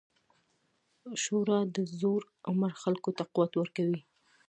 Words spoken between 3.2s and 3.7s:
قوت